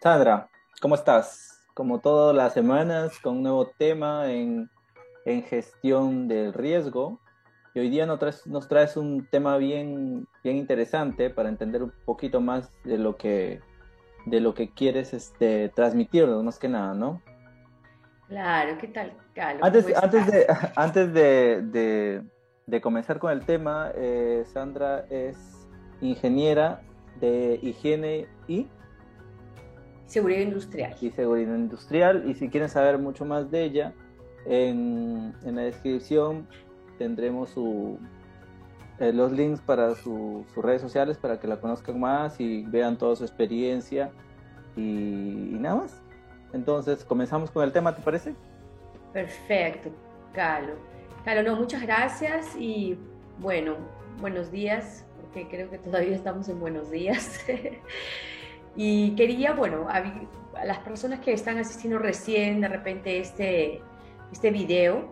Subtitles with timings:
[0.00, 0.48] Sandra,
[0.80, 1.66] ¿cómo estás?
[1.74, 4.70] Como todas las semanas, con un nuevo tema en,
[5.24, 7.20] gestión del riesgo.
[7.74, 11.92] Y hoy día nos traes, nos traes un tema bien, bien interesante para entender un
[12.04, 13.60] poquito más de lo que,
[14.24, 17.20] de lo que quieres este, transmitirnos, más que nada, ¿no?
[18.28, 19.12] Claro, ¿qué tal,
[19.60, 22.22] Antes, antes, de, antes de,
[22.66, 25.36] de, comenzar con el tema, eh, Sandra es
[26.00, 26.82] ingeniera
[27.20, 28.68] de higiene y
[30.08, 30.96] Seguridad industrial.
[31.00, 32.24] Y seguridad industrial.
[32.28, 33.94] Y si quieren saber mucho más de ella,
[34.46, 36.48] en, en la descripción
[36.98, 37.98] tendremos su,
[39.00, 43.14] eh, los links para sus redes sociales para que la conozcan más y vean toda
[43.14, 44.10] su experiencia.
[44.76, 46.02] Y, nada más.
[46.52, 48.34] Entonces, comenzamos con el tema, ¿te parece?
[49.12, 49.90] Perfecto,
[50.32, 50.74] Calo.
[51.24, 52.98] Calo, no, muchas gracias y
[53.38, 53.76] bueno,
[54.20, 57.40] buenos días, porque creo que todavía estamos en buenos días.
[58.80, 60.04] Y quería, bueno, a,
[60.64, 63.82] las personas que están asistiendo recién de repente este,
[64.30, 65.08] este video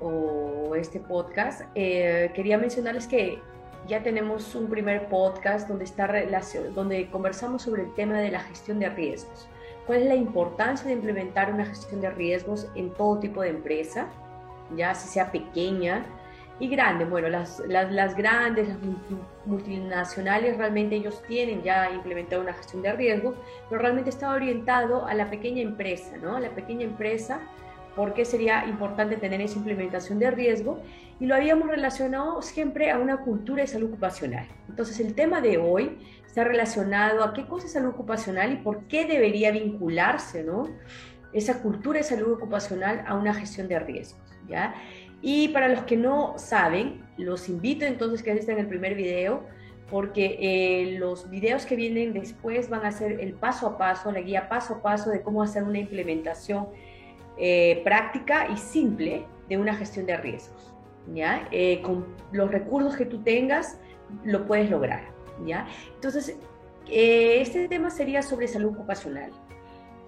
[0.00, 3.40] o este podcast, eh, quería mencionarles que
[3.88, 6.08] ya tenemos un primer podcast donde, está
[6.72, 9.48] donde conversamos sobre el tema de la gestión de riesgos.
[9.88, 14.06] ¿Cuál es la importancia de implementar una gestión de riesgos en todo tipo de empresa?
[14.76, 16.06] Ya si sea pequeña,
[16.60, 17.08] y grandes.
[17.08, 18.78] Bueno, las, las, grandes, las
[19.44, 23.34] multinacionales, realmente ellos tienen ya implementado una gestión de riesgo,
[23.68, 26.36] pero realmente está orientado a la pequeña empresa, ¿no?
[26.36, 27.40] A la pequeña empresa,
[27.96, 30.80] porque sería importante tener esa implementación de riesgo
[31.20, 34.46] y lo habíamos relacionado siempre a una cultura de salud ocupacional.
[34.68, 38.84] Entonces, el tema de hoy está relacionado a qué cosa es salud ocupacional y por
[38.88, 40.68] qué debería vincularse, ¿no?
[41.32, 44.74] Esa cultura de salud ocupacional a una gestión de riesgos, ¿ya?
[45.26, 49.42] Y para los que no saben, los invito entonces que asistan el primer video,
[49.90, 54.20] porque eh, los videos que vienen después van a ser el paso a paso, la
[54.20, 56.68] guía paso a paso de cómo hacer una implementación
[57.38, 60.74] eh, práctica y simple de una gestión de riesgos.
[61.14, 61.48] ¿ya?
[61.52, 63.78] Eh, con los recursos que tú tengas,
[64.24, 65.04] lo puedes lograr.
[65.46, 65.66] ¿ya?
[65.94, 66.36] Entonces,
[66.86, 69.30] este tema sería sobre salud ocupacional.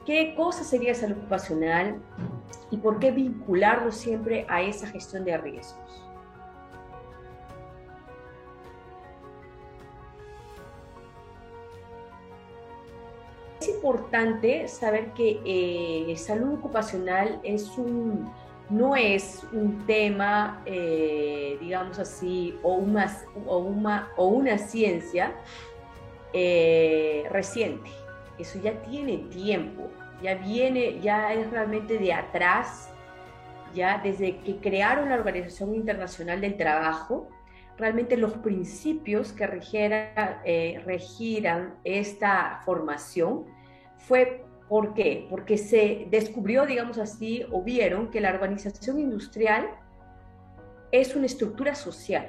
[0.04, 2.02] ¿Qué cosa sería salud ocupacional?
[2.70, 6.02] Y por qué vincularlo siempre a esa gestión de riesgos.
[13.60, 17.40] Es importante saber que eh, salud ocupacional
[18.68, 25.34] no es un tema, eh, digamos así, o una ciencia
[26.32, 27.90] eh, reciente.
[28.38, 29.88] Eso ya tiene tiempo
[30.22, 32.90] ya viene, ya es realmente de atrás,
[33.74, 37.28] ya desde que crearon la Organización Internacional del Trabajo,
[37.76, 43.44] realmente los principios que regiera, eh, regiran esta formación
[43.98, 45.26] fue ¿por qué?
[45.28, 49.68] Porque se descubrió, digamos así, o vieron que la organización industrial
[50.90, 52.28] es una estructura social.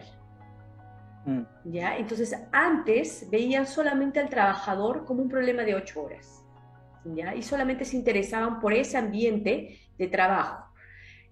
[1.25, 1.41] Mm.
[1.65, 1.97] ¿Ya?
[1.97, 6.46] Entonces, antes veían solamente al trabajador como un problema de ocho horas
[7.35, 10.65] y solamente se interesaban por ese ambiente de trabajo.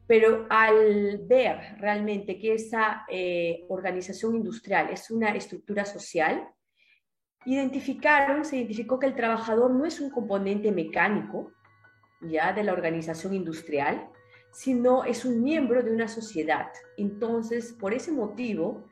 [0.07, 6.47] Pero al ver realmente que esa eh, organización industrial es una estructura social,
[7.45, 11.51] identificaron, se identificó que el trabajador no es un componente mecánico
[12.21, 14.09] ya de la organización industrial,
[14.51, 16.67] sino es un miembro de una sociedad.
[16.97, 18.87] Entonces, por ese motivo,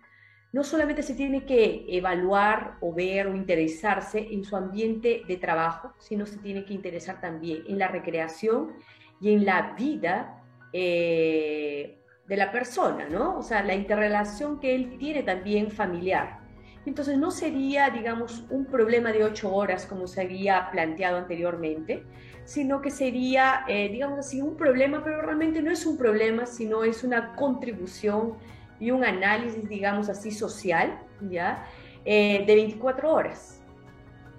[0.53, 5.93] no solamente se tiene que evaluar o ver o interesarse en su ambiente de trabajo,
[5.97, 8.73] sino se tiene que interesar también en la recreación
[9.19, 11.97] y en la vida eh,
[12.27, 13.39] de la persona, ¿no?
[13.39, 16.39] O sea, la interrelación que él tiene también familiar.
[16.85, 22.03] Entonces no sería, digamos, un problema de ocho horas como se había planteado anteriormente,
[22.45, 26.83] sino que sería, eh, digamos así, un problema, pero realmente no es un problema, sino
[26.83, 28.33] es una contribución
[28.79, 31.65] y un análisis, digamos así, social, ¿ya?
[32.05, 33.61] Eh, de 24 horas.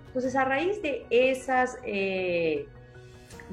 [0.09, 2.69] Entonces, a raíz de esas, eh,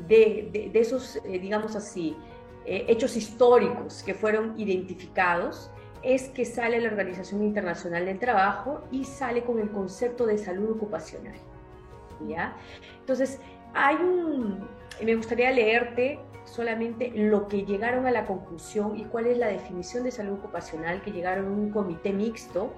[0.08, 2.16] de, de, esos, eh, digamos así,
[2.64, 5.72] hechos históricos que fueron identificados,
[6.04, 10.72] es que sale la Organización Internacional del Trabajo y sale con el concepto de salud
[10.72, 11.36] ocupacional.
[12.28, 12.56] ¿ya?
[13.00, 13.40] Entonces,
[13.74, 14.68] hay un,
[15.04, 20.04] me gustaría leerte solamente lo que llegaron a la conclusión y cuál es la definición
[20.04, 22.74] de salud ocupacional que llegaron a un comité mixto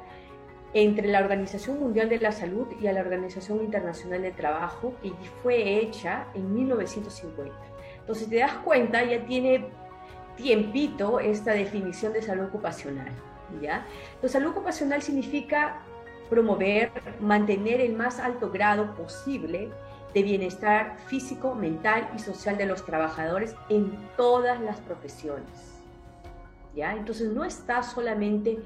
[0.74, 5.12] entre la Organización Mundial de la Salud y la Organización Internacional del Trabajo, que
[5.42, 7.54] fue hecha en 1950.
[8.00, 9.66] Entonces, te das cuenta, ya tiene
[10.36, 13.12] tiempito esta definición de salud ocupacional.
[13.62, 13.86] ¿ya?
[14.16, 15.82] Entonces, salud ocupacional significa
[16.30, 19.70] promover, mantener el más alto grado posible
[20.14, 25.82] de bienestar físico, mental y social de los trabajadores en todas las profesiones.
[26.76, 26.94] ¿Ya?
[26.94, 28.60] Entonces no está solamente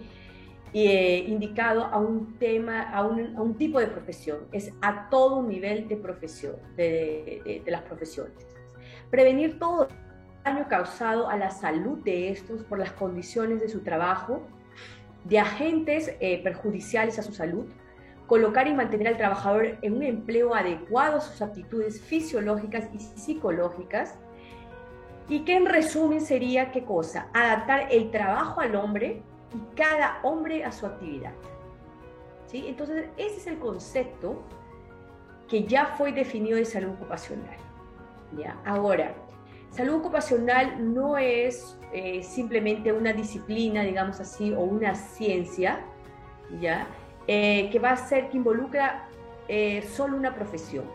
[0.74, 5.96] eh, indicado a un tema, a un, tipo de profesión, es a todo nivel de
[5.96, 8.34] profesión, de, las profesiones.
[9.10, 9.88] Prevenir todo
[10.44, 14.42] daño causado a la salud de estos por las condiciones de su trabajo,
[15.24, 17.66] de agentes eh, perjudiciales a su salud,
[18.27, 24.15] colocar y mantener al trabajador en un empleo adecuado a sus aptitudes fisiológicas y psicológicas,
[25.29, 27.27] y que en resumen sería qué cosa?
[27.33, 29.21] Adaptar el trabajo al hombre
[29.53, 31.33] y cada hombre a su actividad.
[32.45, 32.65] ¿Sí?
[32.68, 34.41] Entonces, ese es el concepto
[35.50, 37.57] que ya fue definido de salud ocupacional.
[38.38, 38.57] ¿ya?
[38.65, 39.15] Ahora,
[39.69, 45.81] salud ocupacional no es eh, simplemente una disciplina, digamos así, o una ciencia,
[46.62, 46.88] ¿ya?
[47.27, 49.07] Eh, que va a ser, que involucra
[49.50, 50.85] eh, solo una profesión.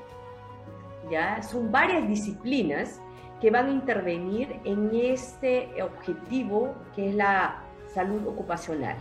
[1.11, 1.43] ¿ya?
[1.43, 3.01] Son varias disciplinas
[3.41, 7.63] que van a intervenir en este objetivo que es la
[7.93, 8.97] salud ocupacional.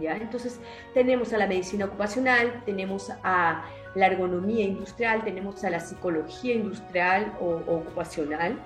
[0.00, 0.16] ¿ya?
[0.16, 0.58] Entonces
[0.94, 7.34] tenemos a la medicina ocupacional, tenemos a la ergonomía industrial, tenemos a la psicología industrial
[7.40, 8.58] o, ocupacional,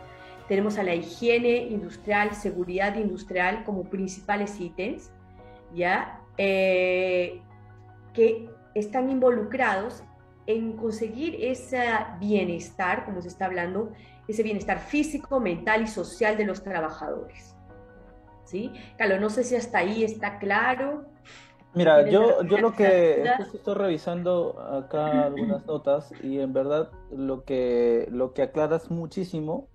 [0.47, 5.11] tenemos a la higiene industrial, seguridad industrial como principales ítems,
[5.75, 6.21] ¿ya?
[6.37, 7.41] Eh,
[8.15, 10.03] que están involucrados
[10.47, 11.83] en conseguir ese
[12.19, 13.93] bienestar, como se está hablando,
[14.29, 17.55] ese bienestar físico, mental y social de los trabajadores.
[18.45, 18.73] ¿Sí?
[18.97, 21.07] Carlos, no sé si hasta ahí está claro.
[21.75, 28.07] Mira, yo, yo lo que estoy revisando acá algunas notas y en verdad lo que,
[28.11, 29.69] lo que aclaras muchísimo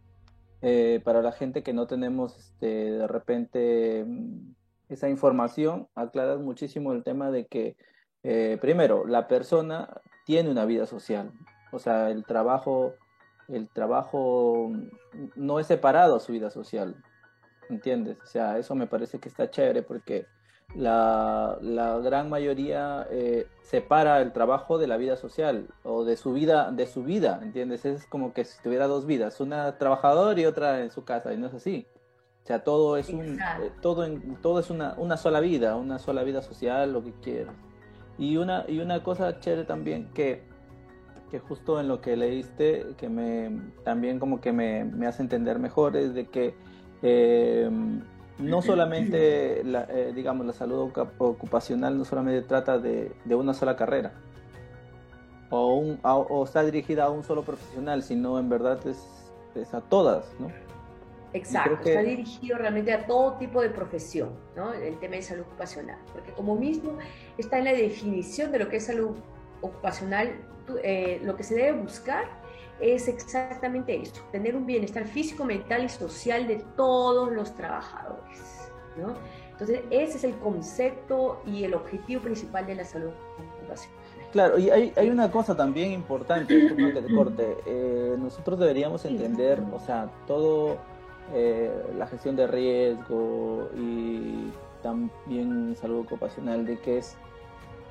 [0.62, 4.54] eh, para la gente que no tenemos este, de repente mm,
[4.90, 7.76] esa información, aclaras muchísimo el tema de que
[8.24, 11.32] eh, primero, la persona tiene una vida social,
[11.72, 12.94] o sea, el trabajo,
[13.48, 14.72] el trabajo
[15.36, 16.96] no es separado a su vida social,
[17.70, 18.18] ¿entiendes?
[18.22, 20.26] O sea, eso me parece que está chévere porque
[20.76, 21.58] la,
[22.04, 26.88] gran mayoría eh, separa el trabajo de la vida social o de su vida, de
[26.88, 27.86] su vida, ¿entiendes?
[27.86, 31.38] Es como que si tuviera dos vidas, una trabajador y otra en su casa, y
[31.38, 31.88] no es así.
[32.44, 36.00] O sea, todo es un, eh, todo, en, todo es una, una sola vida, una
[36.00, 37.56] sola vida social, lo que quieras.
[38.20, 40.44] Y una, y una cosa chévere también que,
[41.32, 43.50] que justo en lo que leíste, que me
[43.84, 46.54] también como que me, me hace entender mejor, es de que
[47.02, 47.70] eh,
[48.38, 53.76] no solamente, la, eh, digamos, la salud ocupacional no solamente trata de, de una sola
[53.76, 54.12] carrera
[55.50, 59.82] o, un, o está dirigida a un solo profesional, sino en verdad es, es a
[59.82, 60.48] todas, ¿no?
[61.34, 64.74] Exacto, está dirigido realmente a todo tipo de profesión, ¿no?
[64.74, 66.98] El tema de salud ocupacional, porque como mismo
[67.38, 69.16] está en la definición de lo que es salud
[69.62, 70.34] ocupacional,
[70.84, 72.26] eh, lo que se debe buscar
[72.80, 79.14] es exactamente esto, tener un bienestar físico, mental y social de todos los trabajadores, ¿no?
[79.52, 83.12] Entonces, ese es el concepto y el objetivo principal de la salud
[83.60, 84.00] ocupacional.
[84.32, 87.58] Claro, y hay, hay una cosa también importante, que te corte.
[87.66, 90.78] Eh, nosotros deberíamos entender, o sea, todo
[91.34, 97.18] eh, la gestión de riesgo y también salud ocupacional, de que es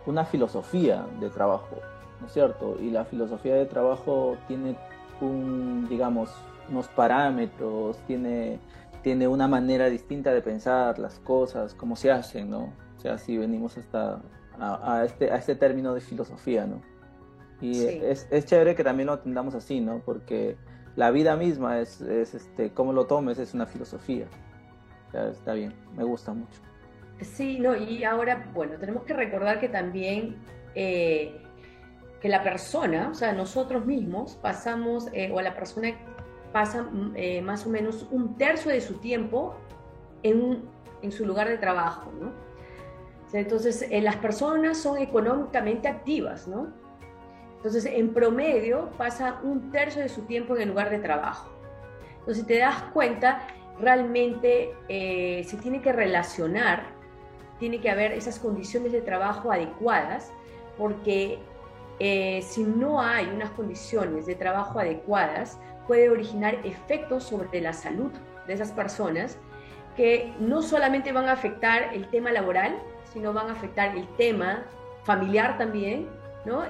[0.07, 1.77] una filosofía de trabajo,
[2.21, 2.77] ¿no es cierto?
[2.81, 4.77] Y la filosofía de trabajo tiene
[5.21, 6.31] un, digamos,
[6.71, 8.59] unos parámetros, tiene,
[9.03, 12.73] tiene una manera distinta de pensar las cosas, cómo se hacen, ¿no?
[12.97, 14.21] O sea, si venimos hasta
[14.59, 16.83] a, este, a este término de filosofía, ¿no?
[17.61, 20.01] Y es, es chévere que también lo atendamos así, ¿no?
[20.05, 20.57] Porque
[20.99, 24.27] la vida misma es, es este, cómo lo tomes, es una filosofía.
[25.13, 26.61] está bien, me gusta mucho.
[27.21, 30.35] Sí, no, y ahora, bueno, tenemos que recordar que también
[30.75, 31.41] eh,
[32.21, 35.91] que la persona, o sea, nosotros mismos pasamos, eh, o la persona
[36.53, 39.55] pasa eh, más o menos un tercio de su tiempo
[40.25, 40.63] en,
[41.03, 42.33] en su lugar de trabajo, ¿no?
[43.33, 46.73] Entonces, las personas son económicamente activas, ¿no?
[47.59, 51.51] Entonces, en promedio, pasa un tercio de su tiempo en el lugar de trabajo.
[52.21, 53.47] Entonces, si te das cuenta,
[53.81, 56.85] realmente eh, se tiene que relacionar,
[57.59, 60.33] tiene que haber esas condiciones de trabajo adecuadas,
[60.77, 61.41] porque
[61.99, 68.13] eh, si no hay unas condiciones de trabajo adecuadas, puede originar efectos sobre la salud
[68.47, 69.39] de esas personas
[69.97, 72.79] que no solamente van a afectar el tema laboral,
[73.13, 74.65] sino van a afectar el tema
[75.03, 76.09] familiar también,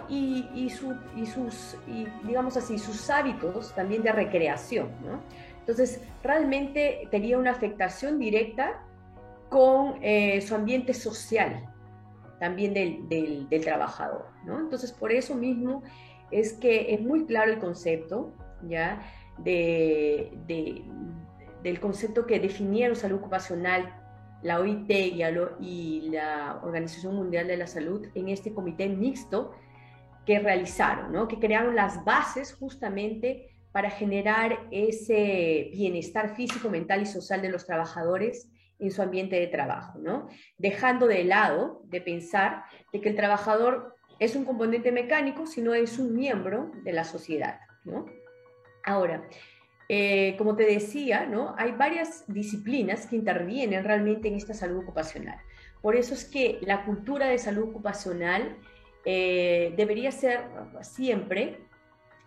[0.08, 1.76] y, sus,
[2.24, 4.90] digamos así, sus hábitos también de recreación,
[5.60, 8.82] Entonces, realmente tenía una afectación directa
[9.48, 11.64] con eh, su ambiente social,
[12.40, 15.82] también del, trabajador, Entonces, por eso mismo
[16.30, 18.32] es que es muy claro el concepto,
[18.68, 19.00] ¿ya?
[19.38, 20.32] De,
[21.62, 23.94] del concepto que definieron salud ocupacional
[24.42, 24.90] la OIT
[25.60, 29.52] y la Organización Mundial de la Salud en este comité mixto
[30.24, 31.26] que realizaron, ¿no?
[31.26, 37.66] que crearon las bases justamente para generar ese bienestar físico, mental y social de los
[37.66, 40.28] trabajadores en su ambiente de trabajo, ¿no?
[40.56, 45.98] Dejando de lado de pensar de que el trabajador es un componente mecánico, sino es
[45.98, 48.06] un miembro de la sociedad, ¿no?
[48.84, 49.28] Ahora,
[49.88, 51.54] eh, como te decía, ¿no?
[51.56, 55.38] Hay varias disciplinas que intervienen realmente en esta salud ocupacional.
[55.80, 58.56] Por eso es que la cultura de salud ocupacional
[59.04, 60.44] eh, debería ser
[60.82, 61.60] siempre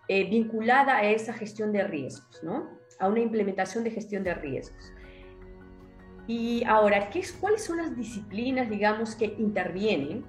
[0.08, 2.70] eh, vinculada a esa gestión de riesgos, ¿no?
[3.00, 4.91] A una implementación de gestión de riesgos.
[6.27, 10.24] Y ahora, ¿qué es, ¿cuáles son las disciplinas, digamos, que intervienen?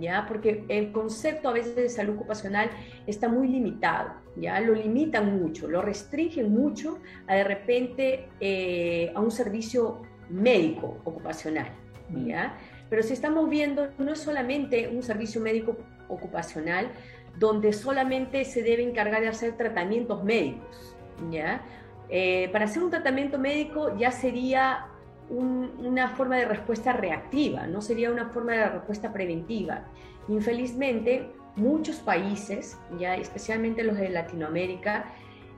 [0.00, 0.26] ¿Ya?
[0.26, 2.70] Porque el concepto a veces de salud ocupacional
[3.06, 4.60] está muy limitado, ¿ya?
[4.60, 11.68] Lo limitan mucho, lo restringen mucho a de repente eh, a un servicio médico ocupacional,
[12.10, 12.26] mm.
[12.26, 12.56] ¿ya?
[12.90, 15.76] Pero si estamos viendo, no es solamente un servicio médico
[16.08, 16.90] ocupacional
[17.38, 20.96] donde solamente se debe encargar de hacer tratamientos médicos,
[21.30, 21.62] ¿ya?
[22.08, 24.86] Eh, para hacer un tratamiento médico ya sería
[25.30, 29.86] una forma de respuesta reactiva, no sería una forma de respuesta preventiva.
[30.28, 35.12] Infelizmente, muchos países, ya especialmente los de Latinoamérica,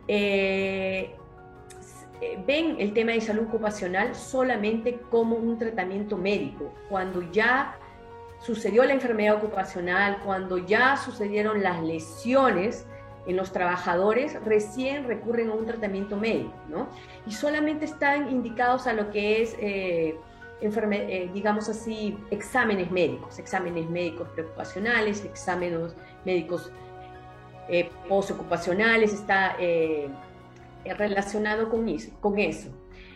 [0.09, 1.15] eh,
[2.21, 7.76] eh, ven el tema de salud ocupacional solamente como un tratamiento médico, cuando ya
[8.41, 12.87] sucedió la enfermedad ocupacional, cuando ya sucedieron las lesiones,
[13.26, 16.88] en los trabajadores recién recurren a un tratamiento médico, ¿no?
[17.26, 20.17] Y solamente están indicados a lo que es, eh,
[20.60, 25.94] eh, digamos así, exámenes médicos, exámenes médicos preocupacionales, exámenes
[26.25, 26.72] médicos
[27.68, 30.08] eh, postocupacionales, está eh,
[30.84, 32.70] relacionado con eso, con eso.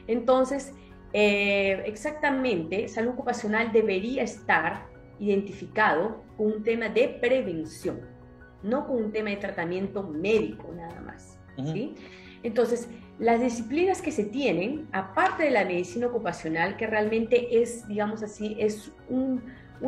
[0.07, 0.75] Entonces,
[1.13, 4.87] exactamente, salud ocupacional debería estar
[5.19, 8.21] identificado con un tema de prevención
[8.63, 11.39] no con un tema de tratamiento médico nada más.
[11.57, 11.95] ¿sí?
[12.43, 12.89] Entonces,
[13.21, 18.57] las disciplinas que se tienen, aparte de la medicina ocupacional, que realmente es, digamos así,
[18.59, 18.91] es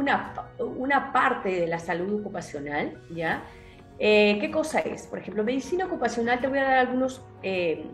[0.03, 3.43] una, una parte de la salud ocupacional, ¿ya?
[3.99, 5.07] Eh, ¿Qué cosa es?
[5.07, 7.87] Por ejemplo, medicina ocupacional, te voy a dar algunos eh,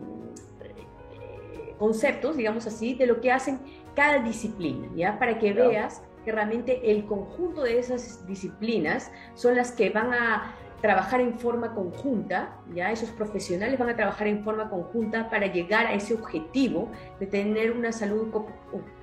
[1.77, 3.61] conceptos, digamos así, de lo que hacen
[3.95, 5.17] cada disciplina, ¿ya?
[5.19, 10.53] Para que veas que realmente el conjunto de esas disciplinas son las que van a
[10.81, 15.87] trabajar en forma conjunta, ya esos profesionales van a trabajar en forma conjunta para llegar
[15.87, 18.33] a ese objetivo de tener una salud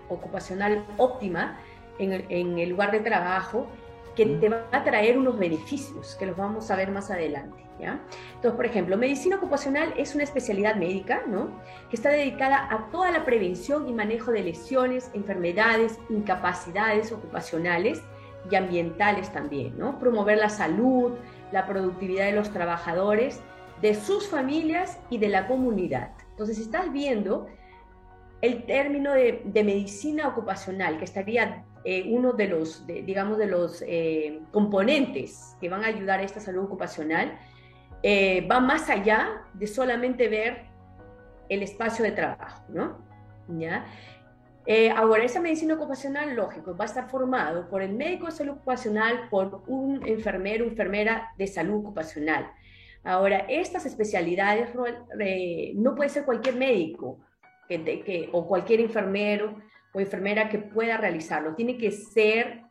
[0.08, 1.58] ocupacional óptima
[1.98, 3.66] en el, lugar de trabajo
[4.14, 7.62] que te va a traer unos beneficios que los vamos a ver más adelante.
[7.78, 8.00] ¿ya?
[8.34, 11.50] Entonces, por ejemplo, medicina ocupacional es una especialidad médica ¿no?
[11.90, 18.02] que está dedicada a toda la prevención y manejo de lesiones, enfermedades, incapacidades ocupacionales
[18.50, 19.98] y ambientales también, ¿no?
[19.98, 21.12] promover la salud,
[21.52, 23.40] la productividad de los trabajadores,
[23.80, 26.12] de sus familias y de la comunidad.
[26.30, 27.46] Entonces, estás viendo
[28.42, 34.40] el término de, medicina ocupacional, que estaría eh, uno de los, digamos, de los eh,
[34.52, 37.38] componentes que van a ayudar a esta salud ocupacional,
[38.02, 40.66] eh, va más allá de solamente ver
[41.48, 42.98] el espacio de trabajo, ¿no?
[43.48, 43.86] ¿Ya?
[44.66, 48.54] Eh, ahora, esa medicina ocupacional, lógico, va a estar formado por el médico de salud
[48.54, 52.50] ocupacional, por un enfermero, enfermera de salud ocupacional.
[53.04, 54.70] Ahora, estas especialidades
[55.20, 57.20] eh, no puede ser cualquier médico
[57.68, 59.56] que, o cualquier enfermero
[59.92, 61.54] o enfermera que pueda realizarlo.
[61.54, 62.62] Tiene que ser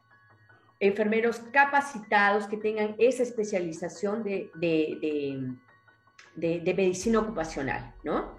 [0.81, 5.47] enfermeros capacitados que tengan esa especialización de, de,
[6.35, 8.35] de, de medicina ocupacional, ¿no?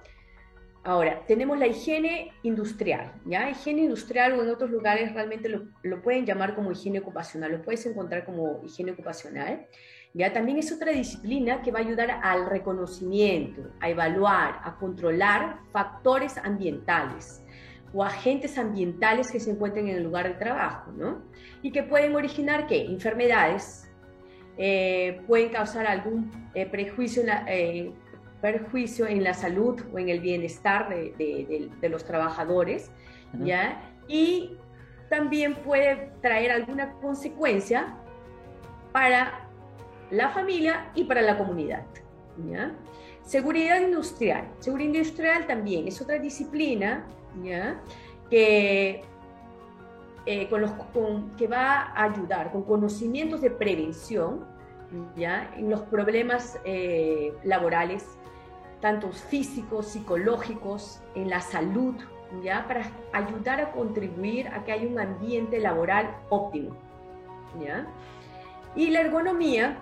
[0.86, 3.50] Ahora, tenemos la higiene industrial, ¿ya?
[3.50, 7.84] Higiene industrial o en otros lugares realmente lo, pueden llamar como higiene ocupacional, lo puedes
[7.86, 9.66] encontrar como higiene ocupacional.
[10.14, 15.58] Ya también es otra disciplina que va a ayudar al reconocimiento, a evaluar, a controlar
[15.72, 17.42] factores ambientales
[17.92, 21.24] o agentes ambientales que se encuentren en el lugar de trabajo, ¿no?
[21.62, 22.84] Y que pueden originar, ¿qué?
[22.84, 23.90] Enfermedades,
[24.56, 27.92] eh, pueden causar algún eh, prejuicio en la, eh,
[28.46, 32.92] perjuicio en la salud o en el bienestar de, los trabajadores,
[33.40, 33.82] ¿ya?
[34.06, 34.56] Y
[35.10, 37.96] también puede traer alguna consecuencia
[38.92, 39.48] para
[40.12, 41.82] la familia y para la comunidad,
[42.48, 42.72] ¿ya?
[43.22, 44.44] Seguridad industrial.
[44.60, 47.04] Seguridad industrial también es otra disciplina,
[47.42, 47.82] ¿ya?
[48.30, 49.02] Que,
[50.24, 50.70] eh, con los,
[51.36, 54.46] que va a ayudar con conocimientos de prevención
[55.16, 55.52] ¿ya?
[55.56, 58.15] en los problemas eh, laborales,
[58.86, 61.96] tanto físicos, psicológicos, en la salud,
[62.40, 62.68] ¿ya?
[62.68, 66.76] para ayudar a contribuir a que haya un ambiente laboral óptimo.
[67.60, 67.84] ¿ya?
[68.76, 69.78] Y la ergonomía,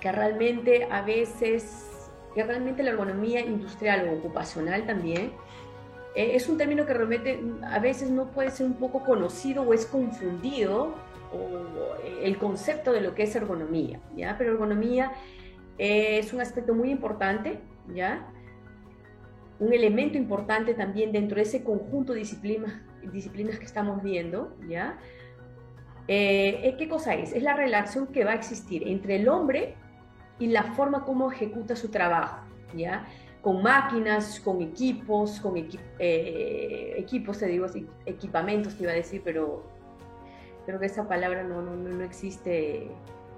[0.00, 5.32] que realmente a veces, que realmente la ergonomía industrial o ocupacional también,
[6.14, 9.74] eh, es un término que realmente a veces no puede ser un poco conocido o
[9.74, 10.94] es confundido
[11.32, 14.36] o el concepto de lo que es ergonomía, ¿ya?
[14.38, 15.10] Pero ergonomía
[15.78, 17.58] es un aspecto muy importante,
[19.58, 22.72] Un elemento importante también dentro de ese conjunto de disciplinas,
[23.12, 24.98] disciplinas que estamos viendo, ¿ya?
[26.08, 27.32] Eh, ¿Qué cosa es?
[27.32, 29.74] Es la relación que va a existir entre el hombre
[30.38, 32.40] y la forma como ejecuta su trabajo,
[32.74, 33.06] ¿ya?
[33.42, 37.66] Con máquinas, con equipos, con eh, equipos, te digo,
[38.06, 39.62] equipamientos te iba a decir, pero
[40.66, 42.90] creo que esa palabra no, no, no existe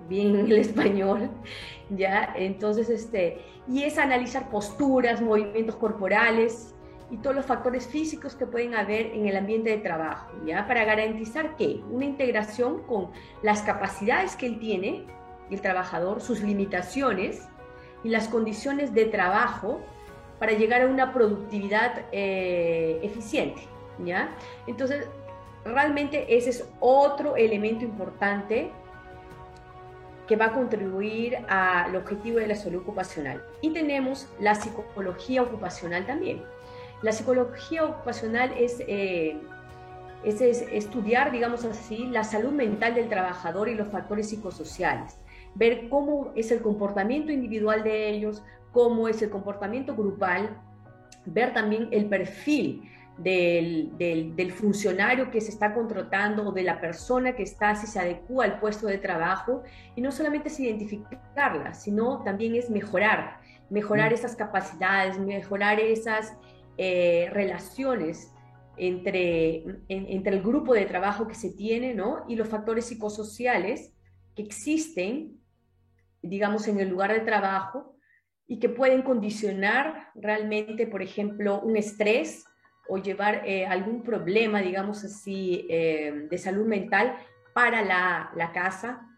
[0.08, 1.30] bien en el español,
[1.90, 2.32] ¿ya?
[2.36, 6.74] Entonces, este, y es analizar posturas, movimientos corporales
[7.10, 10.66] y todos los factores físicos que pueden haber en el ambiente de trabajo, ¿ya?
[10.66, 13.10] Para garantizar que una integración con
[13.42, 15.06] las capacidades que él tiene,
[15.50, 17.48] el trabajador, sus limitaciones
[18.02, 19.80] y las condiciones de trabajo
[20.38, 23.62] para llegar a una productividad eh, eficiente,
[24.04, 24.34] ¿ya?
[24.66, 25.06] Entonces,
[25.64, 28.72] realmente ese es otro elemento importante
[30.32, 33.44] que va a contribuir al objetivo de la salud ocupacional.
[33.60, 36.40] Y tenemos la psicología ocupacional también.
[37.02, 39.36] La psicología ocupacional es, eh,
[40.24, 45.18] es, estudiar, digamos así, la salud mental del trabajador y los factores psicosociales,
[45.54, 50.48] ver cómo es el comportamiento individual de ellos, cómo es el comportamiento grupal,
[51.26, 57.42] ver también el perfil del, funcionario que se está contratando o de la persona que
[57.42, 59.62] está, si se adecua al puesto de trabajo,
[59.94, 63.40] y no solamente es identificarla, sino también es mejorar,
[63.70, 64.14] mejorar mm.
[64.14, 66.34] esas capacidades, mejorar esas
[66.78, 68.32] eh, relaciones
[68.76, 72.24] entre, entre el grupo de trabajo que se tiene, ¿no?
[72.28, 73.92] Y los factores psicosociales
[74.34, 75.38] que existen,
[76.22, 77.96] digamos, en el lugar de trabajo
[78.46, 82.44] y que pueden condicionar realmente, por ejemplo, un estrés,
[82.88, 87.16] o llevar eh, algún problema, digamos así, eh, de salud mental
[87.54, 89.08] para la, casa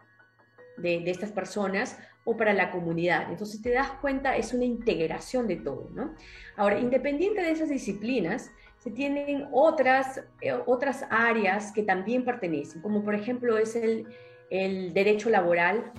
[0.76, 3.30] de, de, estas personas o para la comunidad.
[3.30, 6.14] Entonces te das cuenta, es una integración de todo, ¿no?
[6.56, 13.02] Ahora, independiente de esas disciplinas, se tienen otras, eh, otras áreas que también pertenecen, como
[13.02, 14.06] por ejemplo es el,
[14.50, 15.90] el derecho laboral,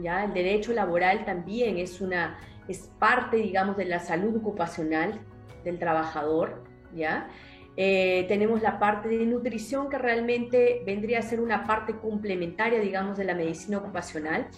[0.00, 0.24] ¿ya?
[0.24, 2.38] El derecho laboral también es, una,
[2.68, 5.20] es parte, digamos, de la salud ocupacional
[5.64, 6.62] del trabajador,
[6.94, 7.28] ¿ya?
[7.76, 13.16] Eh, tenemos la parte de nutrición que realmente vendría a ser una parte complementaria, digamos,
[13.16, 14.48] de la medicina ocupacional.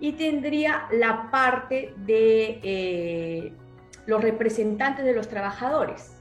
[0.00, 3.52] Y tendría la parte de eh,
[4.06, 6.16] los representantes de los trabajadores,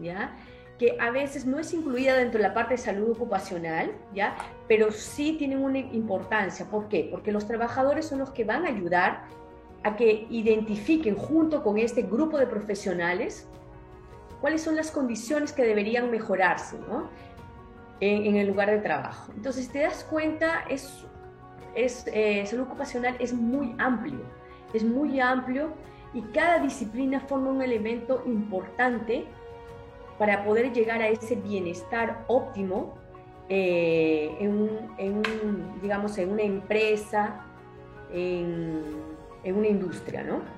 [0.00, 0.34] ¿ya?
[0.78, 4.36] que a veces no es incluida dentro de la parte de salud ocupacional, ¿ya?
[4.68, 6.66] pero sí tienen una importancia.
[6.66, 7.08] ¿Por qué?
[7.10, 9.24] Porque los trabajadores son los que van a ayudar
[9.82, 13.48] a que identifiquen junto con este grupo de profesionales
[14.40, 17.08] cuáles son las condiciones que deberían mejorarse ¿no?
[18.00, 19.32] en, el lugar de trabajo.
[19.34, 21.04] Entonces, te das cuenta, es,
[21.74, 24.20] es, eh, salud ocupacional es muy amplio,
[24.72, 25.72] es muy amplio
[26.12, 29.26] y cada disciplina forma un elemento importante
[30.18, 32.94] para poder llegar a ese bienestar óptimo
[33.48, 37.44] eh, en, en, digamos, en una empresa,
[38.10, 38.82] en,
[39.44, 40.55] en una industria, ¿no?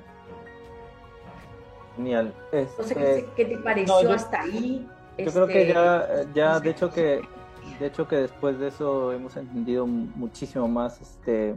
[1.98, 2.32] Genial.
[2.52, 4.88] no sé qué, este, te pareció hasta ahí.
[5.18, 7.22] Yo creo que ya, este, ya de hecho que
[7.80, 11.56] de hecho que después de eso hemos entendido muchísimo más este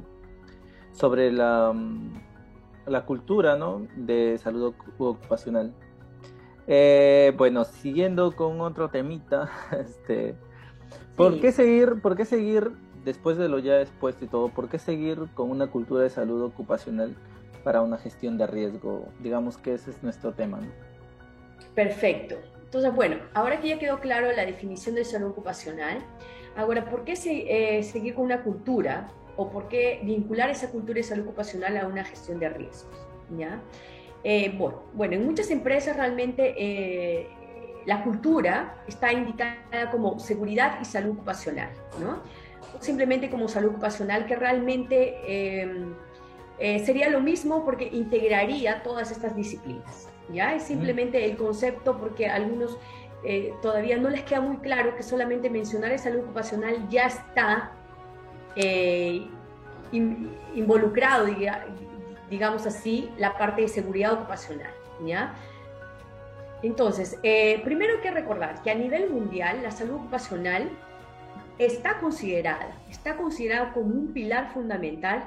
[0.94, 1.74] sobre la,
[2.88, 3.86] la cultura ¿no?
[3.96, 5.74] de salud ocupacional.
[6.68, 10.36] Eh, bueno, siguiendo con otro temita, este,
[11.16, 12.72] ¿por qué seguir, por qué seguir
[13.06, 16.42] después de lo ya expuesto y todo, por qué seguir con una cultura de salud
[16.42, 17.16] ocupacional
[17.64, 19.08] para una gestión de riesgo.
[19.20, 20.60] Digamos que ese es nuestro tema.
[21.76, 22.36] Perfecto.
[22.72, 26.00] Entonces, bueno, ahora que ya quedó claro la definición de salud ocupacional,
[26.56, 31.04] ahora, ¿por qué eh, seguir con una cultura o por qué vincular esa cultura de
[31.04, 33.08] salud ocupacional a una gestión de riesgos?
[33.38, 33.62] ¿ya?
[34.24, 37.28] Eh, bueno, bueno, en muchas empresas realmente eh,
[37.86, 42.22] la cultura está indicada como seguridad y salud ocupacional, ¿no?
[42.80, 45.18] Simplemente como salud ocupacional que realmente
[46.62, 50.08] eh, sería lo mismo porque integraría todas estas disciplinas.
[50.32, 50.54] ¿ya?
[50.54, 52.78] Es simplemente el concepto porque a algunos
[53.24, 57.72] eh, todavía no les queda muy claro que solamente mencionar esa salud ocupacional ya está,
[58.56, 59.28] eh,
[60.54, 61.28] involucrado,
[62.30, 64.72] digamos así, la parte de seguridad ocupacional.
[65.04, 65.34] ¿ya?
[66.62, 70.70] Entonces, eh, primero hay que recordar que a nivel mundial la salud ocupacional
[71.58, 75.24] está considerada, está considerada como un pilar fundamental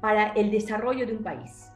[0.00, 1.70] para el desarrollo de un país.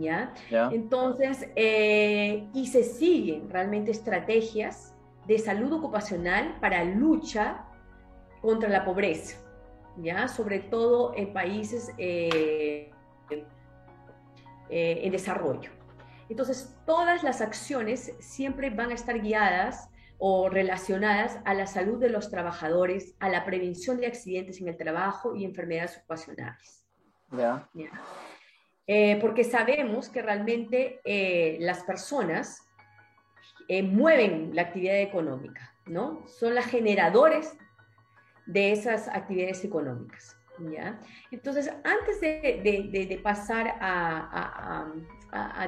[0.00, 0.34] ¿Ya?
[0.72, 4.94] Entonces, eh, y se siguen realmente estrategias
[5.28, 7.64] de salud ocupacional para lucha
[8.42, 9.38] contra la pobreza,
[9.96, 10.26] ¿ya?
[10.26, 12.90] Sobre todo en países eh,
[14.68, 15.70] en desarrollo.
[16.28, 19.88] Entonces, todas las acciones siempre van a estar guiadas
[20.18, 24.76] o relacionadas a la salud de los trabajadores, a la prevención de accidentes en el
[24.76, 26.86] trabajo y enfermedades ocupacionales.
[27.32, 27.68] Ya.
[28.86, 32.62] Eh, porque sabemos que realmente eh, las personas
[33.68, 36.26] eh, mueven la actividad económica, ¿no?
[36.28, 37.56] Son las generadores
[38.46, 40.36] de esas actividades económicas.
[40.72, 41.00] ¿ya?
[41.32, 44.86] Entonces, antes de, pasar a,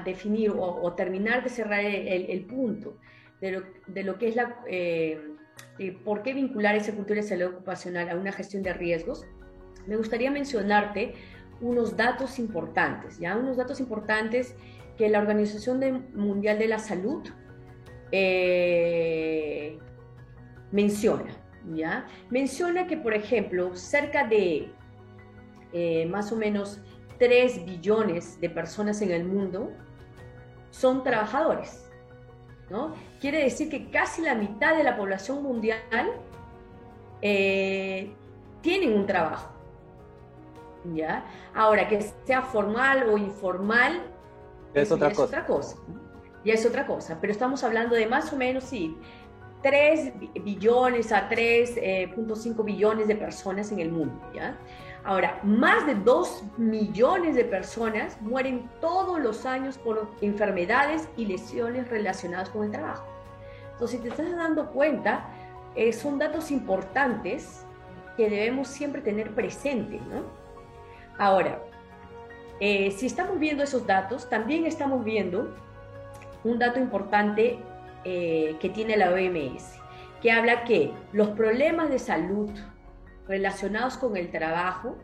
[0.05, 2.99] definir o, terminar de cerrar el, punto
[3.41, 5.21] de lo, que es la, eh,
[6.05, 9.27] por qué vincular esa cultura de salud ocupacional a una gestión de riesgos,
[9.87, 11.15] me gustaría mencionarte
[11.61, 13.37] unos datos importantes, ¿ya?
[13.37, 14.55] Unos datos importantes
[14.97, 17.29] que la Organización Mundial de la Salud
[18.13, 19.79] eh,
[20.73, 21.31] menciona,
[21.75, 22.07] ¿ya?
[22.31, 24.71] Menciona que, por ejemplo, cerca de
[25.73, 26.81] eh, más o menos
[27.19, 29.73] 3 billones de personas en el mundo
[30.71, 31.88] son trabajadores.
[32.71, 32.95] ¿No?
[33.21, 35.81] Quiere decir que casi la mitad de la población mundial
[37.23, 38.13] eh,
[38.61, 39.51] tienen un trabajo.
[40.95, 41.25] ¿ya?
[41.55, 44.03] Ahora, que sea formal o informal,
[44.75, 45.23] es, otra, cosa.
[45.25, 45.77] otra cosa.
[46.45, 48.97] Ya es otra cosa, pero estamos hablando de más o menos, sí,
[49.63, 50.13] 3
[50.45, 54.21] billones a 3.5 eh, billones de personas en el mundo.
[54.35, 54.57] ¿ya?
[55.05, 61.89] Ahora, más de 2 millones de personas mueren todos los años por enfermedades y lesiones
[61.89, 63.07] relacionadas con el trabajo.
[63.73, 65.29] Entonces, si te estás dando cuenta,
[65.75, 67.65] eh, son datos importantes
[68.17, 70.25] que debemos siempre tener presente, ¿no?
[71.17, 71.61] Ahora,
[72.61, 75.55] eh, si estamos viendo esos datos, también estamos viendo
[76.43, 77.59] un dato importante
[78.05, 79.79] eh, que tiene la OMS,
[80.21, 82.51] que habla que los problemas de salud
[83.29, 84.97] relacionados con el trabajo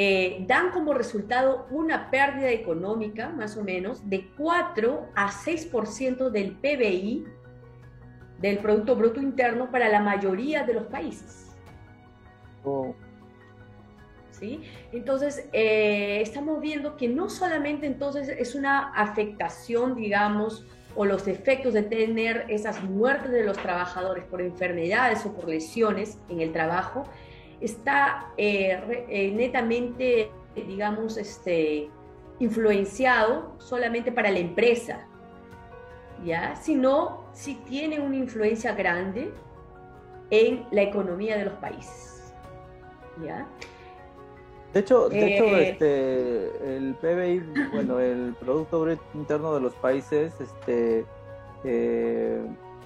[0.00, 6.52] eh, dan como resultado una pérdida económica, más o menos, de 4 a 6% del
[6.52, 7.24] PBI,
[8.38, 11.52] del Producto Bruto Interno, para la mayoría de los países.
[12.62, 12.94] Oh.
[14.30, 14.62] ¿Sí?
[14.92, 20.64] Entonces, eh, estamos viendo que no solamente entonces es una afectación, digamos,
[20.98, 26.18] o los efectos de tener esas muertes de los trabajadores por enfermedades o por lesiones
[26.28, 27.04] en el trabajo,
[27.60, 31.88] está eh, eh, netamente, digamos, este,
[32.40, 35.06] influenciado solamente para la empresa,
[36.24, 36.56] ¿ya?
[36.56, 39.30] Sino si tiene una influencia grande
[40.30, 42.34] en la economía de los países,
[43.24, 43.46] ¿ya?
[44.72, 50.38] De hecho, de hecho eh, este, el PBI, bueno, el Producto Interno de los países,
[50.40, 51.06] este,
[51.64, 52.40] eh,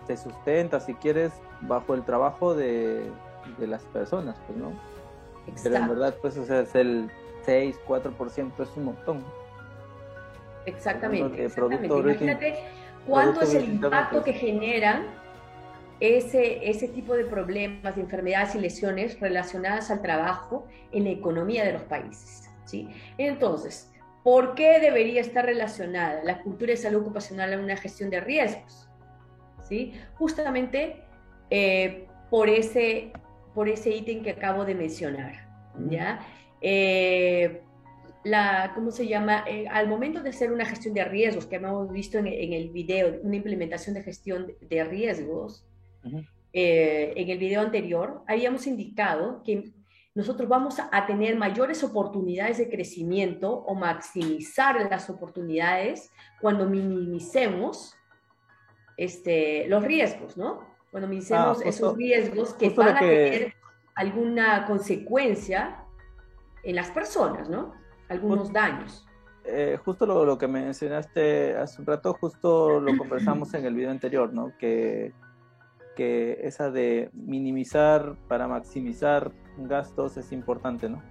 [0.07, 3.03] se sustenta, si quieres, bajo el trabajo de,
[3.59, 4.73] las personas, pues, ¿no?
[5.62, 7.11] Pero en verdad, pues, o sea, es el
[7.45, 9.25] 6, 4%, es un montón.
[10.66, 11.45] Exactamente.
[11.45, 11.87] exactamente.
[11.87, 12.64] Imagínate
[13.07, 15.22] cuánto es el impacto que generan
[16.03, 21.65] ese, ese tipo de problemas, de enfermedades y lesiones relacionadas al trabajo en la economía
[21.65, 22.51] de los países.
[22.65, 22.88] ¿sí?
[23.19, 23.88] Entonces,
[24.25, 28.88] ¿por qué debería estar relacionada la cultura de salud ocupacional a una gestión de riesgos?
[29.69, 29.95] ¿sí?
[30.15, 31.05] Justamente
[31.51, 33.12] eh, por ese
[33.55, 35.47] por ese ítem que acabo de mencionar.
[35.88, 36.27] ¿ya?
[36.61, 37.62] Eh,
[38.25, 39.45] la, ¿cómo se llama?
[39.47, 42.71] Eh, al momento de hacer una gestión de riesgos, que hemos visto en, en, el
[42.71, 45.67] video, una implementación de gestión de riesgos,
[46.53, 49.73] eh, en el video anterior, habíamos indicado que
[50.15, 56.11] nosotros vamos a tener mayores oportunidades de crecimiento o maximizar las oportunidades
[56.41, 57.95] cuando minimicemos
[58.99, 60.61] este, los riesgos, ¿no?
[60.91, 63.55] Cuando minimicemos ah, esos riesgos que van a tener
[63.95, 65.83] alguna consecuencia
[66.62, 67.73] en las personas, ¿no?
[68.11, 69.07] Algunos daños.
[69.45, 73.91] Eh, justo lo, lo, que mencionaste hace un rato, justo lo conversamos en el video
[73.91, 74.53] anterior, ¿no?
[74.59, 75.12] Que
[75.97, 81.03] que esa de minimizar para maximizar gastos es importante, ¿no?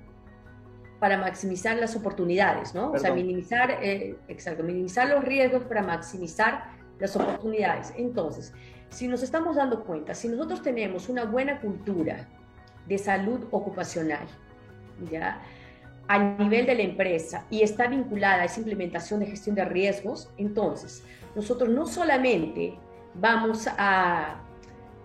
[1.00, 2.92] Para maximizar las oportunidades, ¿no?
[2.92, 6.66] O sea, minimizar, eh, exacto, minimizar los riesgos para maximizar
[7.00, 7.94] las oportunidades.
[7.98, 8.54] Entonces,
[8.90, 12.28] si nos estamos dando cuenta, si nosotros tenemos una buena cultura
[12.88, 14.28] de salud ocupacional,
[15.12, 15.42] ¿ya?
[16.08, 20.30] a nivel de la empresa y está vinculada a esa implementación de gestión de riesgos,
[20.38, 21.04] entonces
[21.36, 22.78] nosotros no solamente
[23.14, 24.42] vamos a,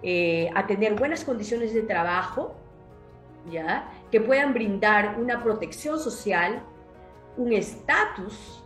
[0.02, 2.54] eh, a tener buenas condiciones de trabajo,
[3.50, 3.90] ¿ya?
[4.10, 6.62] que puedan brindar una protección social,
[7.36, 8.62] un estatus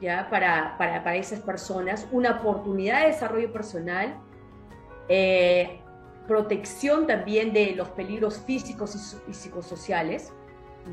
[0.00, 0.28] ¿ya?
[0.30, 4.16] Para, para, para, esas personas, una oportunidad de desarrollo personal,
[5.08, 5.80] eh,
[6.26, 10.32] protección también de los peligros físicos y, y psicosociales,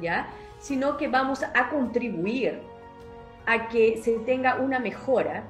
[0.01, 0.27] ¿ya?
[0.59, 2.61] sino que vamos a contribuir
[3.45, 5.45] a que se tenga una mejora,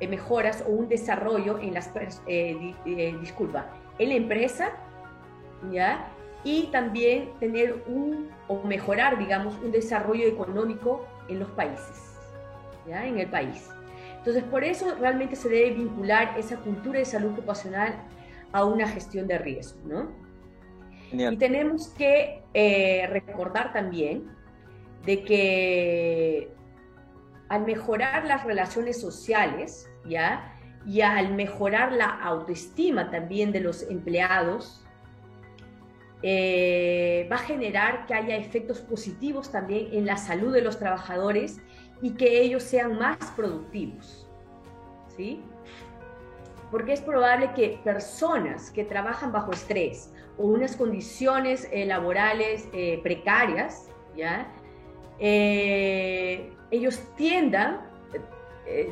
[0.00, 1.90] mejoras o un desarrollo en las,
[2.26, 3.66] eh, eh, disculpa,
[3.98, 4.72] en la empresa,
[5.70, 6.08] ¿ya?
[6.44, 12.16] Y también tener un, o mejorar, digamos, un desarrollo económico en los países,
[12.86, 13.06] ¿ya?
[13.06, 13.70] En el país.
[14.18, 17.94] Entonces, por eso realmente se debe vincular esa cultura de salud ocupacional
[18.52, 20.24] a una gestión de riesgo, ¿no?
[21.12, 24.30] Y tenemos que eh, recordar también
[25.04, 26.50] de que
[27.54, 30.52] al mejorar las relaciones sociales, ¿ya?
[30.84, 34.84] Y al mejorar la autoestima también de los empleados,
[36.22, 41.60] eh, va a generar que haya efectos positivos también en la salud de los trabajadores
[42.02, 44.28] y que ellos sean más productivos.
[45.16, 45.40] ¿Sí?
[46.72, 52.98] Porque es probable que personas que trabajan bajo estrés, o unas condiciones eh, laborales eh,
[53.04, 54.52] precarias, ¿ya?
[55.18, 57.80] Eh, ellos tiendan,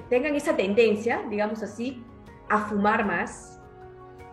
[0.09, 2.05] tengan esa tendencia, digamos así,
[2.49, 3.61] a fumar más,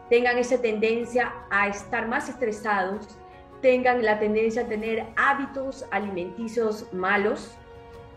[0.10, 3.18] tengan esa tendencia a estar más estresados,
[3.62, 7.58] tengan la tendencia a tener hábitos alimenticios malos,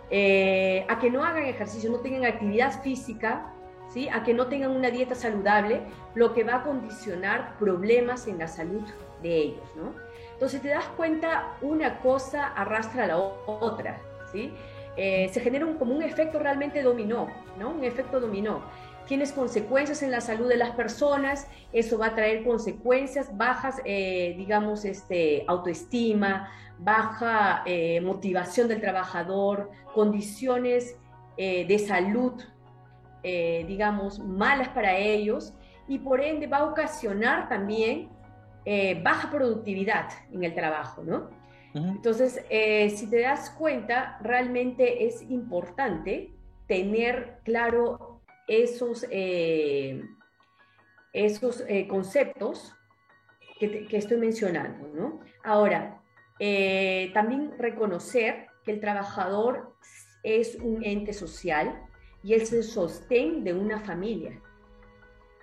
[0.09, 3.53] a que no hagan ejercicio, no tengan actividad física,
[4.13, 5.83] a que no tengan una dieta saludable,
[6.15, 8.83] lo que va a condicionar problemas en la salud
[9.23, 9.77] de ellos.
[9.77, 9.93] ¿no?
[10.43, 14.01] Entonces te das cuenta, una cosa arrastra a la otra.
[14.33, 14.53] ¿sí?
[14.97, 17.29] Eh, se genera un, como un efecto realmente dominó,
[17.61, 17.71] ¿no?
[17.71, 18.61] un efecto dominó.
[19.07, 24.35] Tienes consecuencias en la salud de las personas, eso va a traer consecuencias, bajas, eh,
[24.37, 30.97] digamos, este, autoestima, baja eh, motivación del trabajador, condiciones
[31.37, 32.33] de salud
[33.23, 35.55] digamos, malas para ellos
[35.87, 38.12] y por ende va a ocasionar también
[38.65, 41.31] eh, baja productividad en el trabajo, ¿no?
[41.75, 46.31] Entonces, eh, si te das cuenta, realmente es importante
[46.67, 49.07] tener claro esos,
[51.15, 52.75] esos conceptos
[53.59, 55.21] que, que, estoy mencionando, ¿no?
[55.43, 56.03] Ahora,
[57.15, 59.75] también reconocer que el trabajador
[60.23, 61.89] es un ente social,
[62.23, 64.41] y es el sostén de una familia,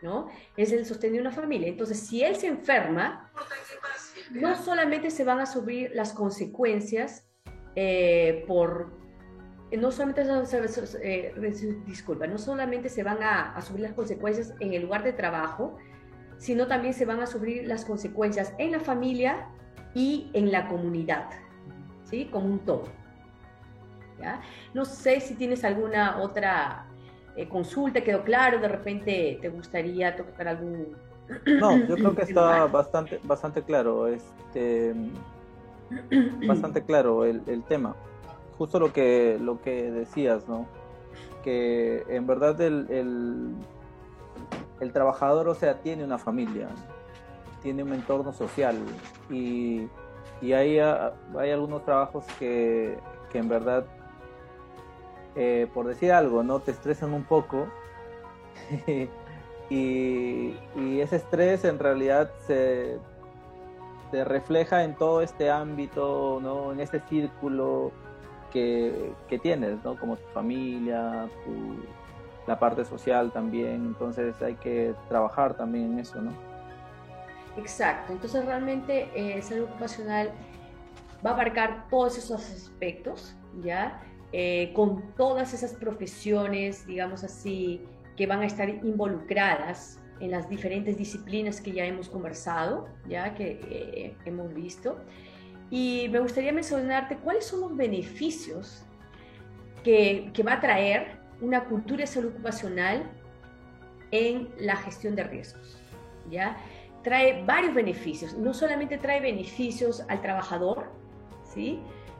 [0.02, 0.28] ¿no?
[0.58, 1.68] Es el sostén de una familia.
[1.68, 3.32] Entonces, si él se enferma,
[4.32, 7.28] no solamente se van a subir las consecuencias
[7.76, 8.92] eh, por,
[9.72, 10.24] no solamente,
[11.02, 11.34] eh,
[11.86, 15.78] disculpa, no solamente se van a, a subir las consecuencias en el lugar de trabajo,
[16.38, 19.48] sino también se van a subir las consecuencias en la familia
[19.94, 21.30] y en la comunidad,
[22.06, 22.30] ¿sí?
[22.32, 23.00] Como un todo.
[24.74, 26.89] No sé si tienes alguna otra
[27.40, 30.96] eh, consulta, quedó claro, de repente te gustaría tocar algún...
[31.46, 34.94] No, yo creo que está bastante, bastante claro, este,
[36.48, 37.96] bastante claro el, el, tema.
[38.58, 40.68] Justo lo que, lo que decías, ¿no?
[41.44, 43.54] Que en verdad el, el,
[44.82, 46.68] el trabajador, o sea, tiene una familia,
[47.62, 48.76] tiene un entorno social
[49.30, 49.88] y,
[50.42, 52.98] y hay, hay algunos trabajos que,
[53.32, 53.86] que en verdad
[55.36, 56.60] eh, por decir algo, ¿no?
[56.60, 57.68] Te estresan un poco.
[59.70, 60.56] y,
[61.00, 62.98] ese estrés en realidad se,
[64.12, 66.72] refleja en todo este ámbito, ¿no?
[66.72, 67.92] En este círculo
[68.52, 69.98] que, que tienes, ¿no?
[69.98, 71.30] Como tu familia,
[72.48, 73.86] la parte social también.
[73.86, 76.32] Entonces hay que trabajar también en eso, ¿no?
[77.58, 78.14] Exacto.
[78.14, 80.32] Entonces realmente eh, salud ocupacional
[81.26, 84.02] va a abarcar todos esos aspectos, ¿ya?
[84.32, 87.82] Eh, con todas esas profesiones, digamos así,
[88.16, 93.60] que van a estar involucradas en las diferentes disciplinas que ya hemos conversado, ya que
[93.70, 94.98] eh, hemos visto.
[95.72, 98.84] Y me gustaría mencionarte cuáles son los beneficios
[99.84, 103.10] que, que va a traer una cultura de salud ocupacional
[104.12, 105.80] en la gestión de riesgos.
[106.30, 106.58] ¿ya?
[107.04, 110.92] Trae varios beneficios, no solamente trae beneficios al trabajador,
[111.44, 111.80] ¿sí?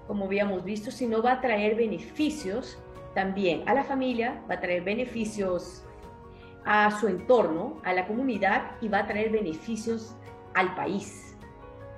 [0.10, 2.80] Como habíamos visto, sino va a traer beneficios
[3.14, 5.84] también a la familia, va a traer beneficios
[6.66, 10.16] a su entorno, a la comunidad y va a traer beneficios
[10.56, 11.38] al país.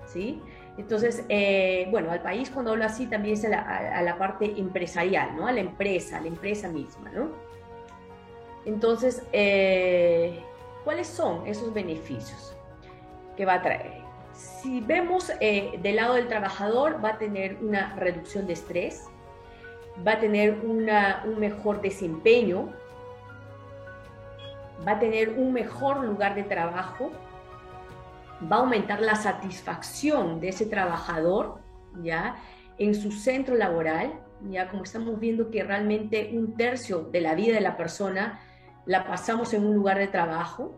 [0.08, 0.42] ¿sí?
[0.78, 5.48] Entonces, eh, bueno, al país cuando hablo así también es a la, parte empresarial, ¿no?
[5.48, 7.30] A la empresa, a la empresa misma, ¿no?
[8.66, 10.44] Entonces, eh,
[10.84, 12.58] ¿cuáles son esos beneficios
[13.38, 14.01] que va a traer?
[14.34, 19.08] Si vemos eh, del lado del trabajador, va a tener una reducción de estrés,
[20.06, 20.86] va a tener un
[21.40, 22.70] mejor desempeño,
[24.88, 27.12] va a tener un mejor lugar de trabajo,
[28.52, 31.60] va a aumentar la satisfacción de ese trabajador,
[32.02, 32.36] ¿ya?
[32.78, 34.14] En su centro laboral,
[34.50, 38.40] ya como estamos viendo que realmente un tercio de la vida de la persona
[38.86, 40.76] la pasamos en un lugar de trabajo,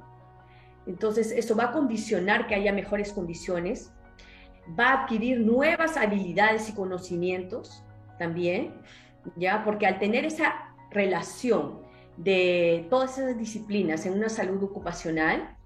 [0.85, 3.91] entonces eso va a condicionar que haya mejores condiciones,
[4.79, 7.83] va a adquirir nuevas habilidades y conocimientos
[8.17, 8.73] también,
[9.35, 11.81] ya, porque al tener esa relación
[12.17, 15.57] de todas esas disciplinas en una salud ocupacional,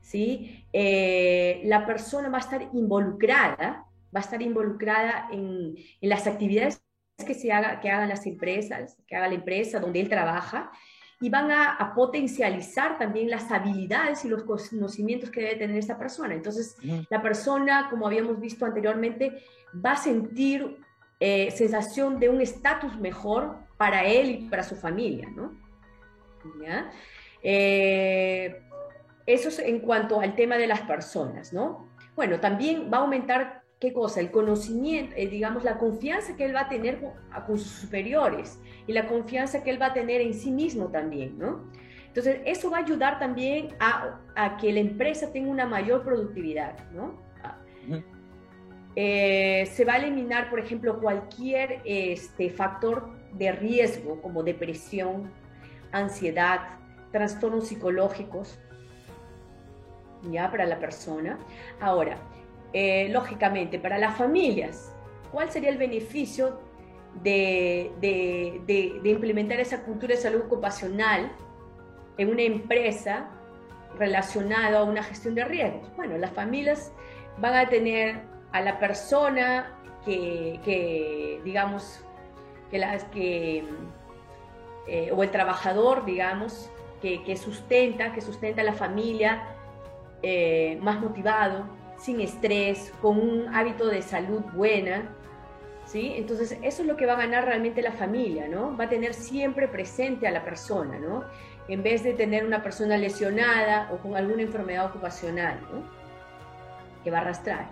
[0.00, 0.64] ¿sí?
[0.72, 6.82] Eh, la persona va a estar involucrada, va a estar involucrada en, en las actividades
[7.24, 10.70] que, se haga, que hagan las empresas, que haga la empresa donde él trabaja,
[11.20, 15.98] y van a, a, potencializar también las habilidades y los conocimientos que debe tener esa
[15.98, 16.34] persona.
[16.34, 16.76] Entonces,
[17.08, 19.42] la persona, como habíamos visto anteriormente,
[19.74, 20.78] va a sentir
[21.18, 25.54] eh, sensación de un estatus mejor para él y para su familia, ¿no?
[26.62, 26.90] ¿Ya?
[27.42, 28.62] Eh,
[29.24, 31.88] eso es en cuanto al tema de las personas, ¿no?
[32.14, 34.18] Bueno, también va a aumentar, ¿qué cosa?
[34.20, 36.98] El conocimiento, eh, digamos, la confianza que él va a tener
[37.46, 41.38] con, sus superiores y la confianza que él va a tener en sí mismo también,
[41.38, 41.70] ¿no?
[42.08, 46.90] Entonces, eso va a ayudar también a, a que la empresa tenga una mayor productividad,
[46.90, 47.14] ¿no?
[48.96, 55.30] Eh, se va a eliminar, por ejemplo, cualquier este, factor de riesgo como depresión,
[55.92, 56.60] ansiedad,
[57.12, 58.58] trastornos psicológicos,
[60.32, 61.38] ya para la persona.
[61.78, 62.16] Ahora,
[62.72, 64.94] eh, lógicamente, para las familias,
[65.32, 66.60] ¿cuál sería el beneficio
[67.22, 67.92] de,
[69.04, 71.32] implementar esa cultura de salud ocupacional
[72.18, 73.30] en una empresa
[73.98, 75.94] relacionada a una gestión de riesgos?
[75.96, 76.92] Bueno, las familias
[77.38, 79.72] van a tener a la persona
[80.04, 82.04] que, digamos,
[82.70, 83.64] que las que,
[84.86, 86.70] eh, o el trabajador, digamos,
[87.02, 89.56] que, que, sustenta, que sustenta a la familia,
[90.22, 91.66] eh, más motivado,
[91.98, 95.08] sin estrés, con un hábito de salud buena,
[95.86, 96.14] ¿sí?
[96.16, 98.76] Entonces, eso es lo que va a ganar realmente la familia, ¿no?
[98.76, 101.24] Va a tener siempre presente a la persona, ¿no?
[101.68, 105.84] En vez de tener una persona lesionada o con alguna enfermedad ocupacional, ¿no?
[107.02, 107.68] Que va a arrastrar.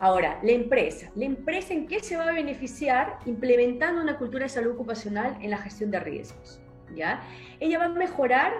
[0.00, 1.10] Ahora, la empresa.
[1.16, 3.18] ¿La empresa en qué se va a beneficiar?
[3.26, 6.60] Implementando una cultura de salud ocupacional en la gestión de riesgos,
[6.94, 7.22] ¿ya?
[7.58, 8.52] Ella va a mejorar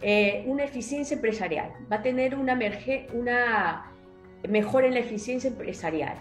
[0.00, 2.58] eh, una eficiencia empresarial, va a tener una,
[3.12, 3.91] una
[4.48, 6.16] mejora en la eficiencia empresarial,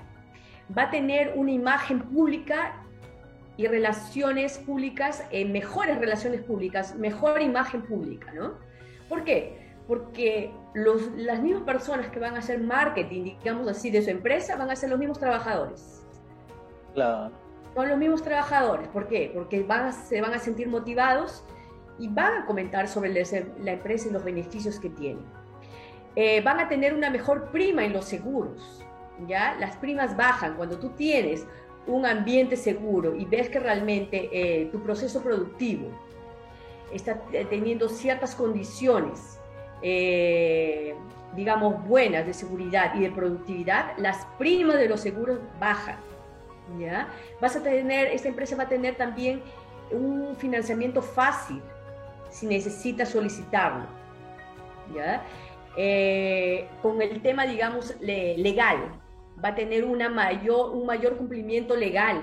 [0.75, 2.83] va a tener una imagen pública
[3.57, 8.53] y relaciones públicas, eh, mejores relaciones públicas, mejor imagen pública, ¿no?
[9.09, 9.75] ¿Por qué?
[9.87, 14.55] Porque los, las mismas personas que van a hacer marketing, digamos así, de su empresa,
[14.55, 16.03] van a ser los mismos trabajadores.
[16.93, 17.31] Claro.
[17.75, 18.87] Son los mismos trabajadores.
[18.87, 19.31] ¿Por qué?
[19.33, 21.43] Porque van se van a sentir motivados
[21.99, 25.21] y van a comentar sobre la empresa y los beneficios que tiene.
[26.15, 28.83] Eh, van a tener una mejor prima en los seguros,
[29.27, 29.55] ¿ya?
[29.59, 31.47] Las primas bajan cuando tú tienes
[31.87, 35.87] un ambiente seguro y ves que realmente eh, tu proceso productivo
[36.93, 39.39] está teniendo ciertas condiciones,
[39.81, 40.93] eh,
[41.33, 45.95] digamos, buenas de seguridad y de productividad, las primas de los seguros bajan,
[46.77, 47.07] ¿ya?
[47.39, 49.41] Vas a tener, esta empresa va a tener también
[49.91, 51.61] un financiamiento fácil,
[52.29, 54.01] si necesita solicitarlo.
[54.93, 55.23] ¿ya?
[55.77, 58.99] Eh, con el tema, digamos, legal,
[59.43, 62.21] va a tener una mayor, un mayor cumplimiento legal.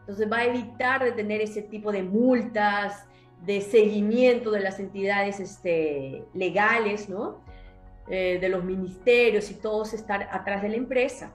[0.00, 3.06] Entonces va a evitar de tener ese tipo de multas,
[3.42, 7.44] de seguimiento de las entidades este, legales, ¿no?
[8.08, 11.32] Eh, de los ministerios y todos estar atrás de la empresa.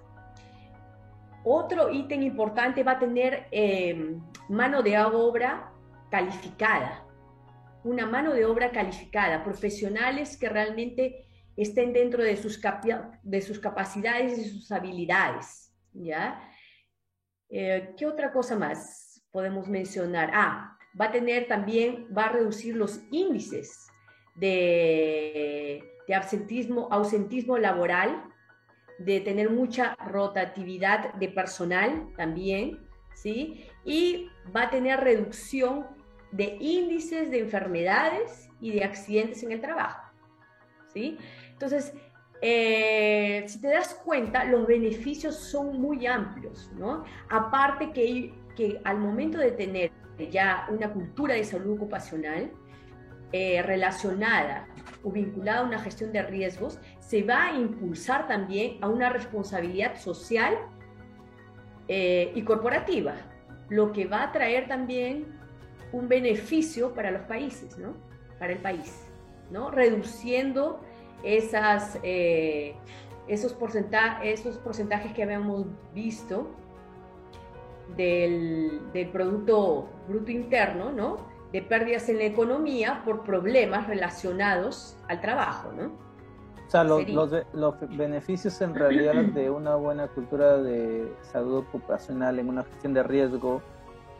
[1.43, 4.15] Otro ítem importante va a tener eh,
[4.47, 5.71] mano de obra
[6.09, 7.03] calificada
[7.83, 11.25] una mano de obra calificada, profesionales que realmente
[11.55, 12.59] estén dentro de sus,
[13.23, 16.41] de sus capacidades y sus habilidades, ¿ya?
[17.49, 20.31] Eh, ¿Qué otra cosa más podemos mencionar?
[20.33, 23.87] Ah, va a tener también, va a reducir los índices
[24.35, 28.23] de, de absentismo, ausentismo laboral,
[28.99, 33.65] de tener mucha rotatividad de personal también, ¿sí?
[33.83, 35.87] Y va a tener reducción
[36.31, 40.11] de índices de enfermedades y de accidentes en el trabajo.
[40.93, 41.17] ¿sí?
[41.51, 41.93] Entonces,
[42.41, 47.03] eh, si te das cuenta, los beneficios son muy amplios, ¿no?
[47.29, 49.91] Aparte que, que al momento de tener
[50.31, 52.51] ya una cultura de salud ocupacional
[53.33, 54.67] eh, relacionada
[55.03, 59.95] o vinculada a una gestión de riesgos, se va a impulsar también a una responsabilidad
[59.97, 60.57] social
[61.87, 63.15] eh, y corporativa,
[63.69, 65.39] lo que va a traer también
[65.91, 67.93] un beneficio para los países, ¿no?
[68.39, 69.07] Para el país,
[69.49, 69.71] ¿no?
[69.71, 70.79] Reduciendo
[71.23, 72.75] esas, eh,
[73.27, 73.55] esos,
[74.23, 76.49] esos porcentajes que habíamos visto
[77.95, 81.17] del, del, Producto Bruto Interno, ¿no?
[81.51, 86.11] De pérdidas en la economía por problemas relacionados al trabajo, ¿no?
[86.65, 87.05] O sea, los,
[87.53, 93.03] los, beneficios en realidad de una buena cultura de salud ocupacional en una gestión de
[93.03, 93.61] riesgo